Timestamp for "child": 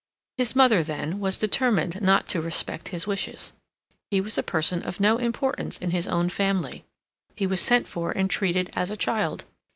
8.97-9.45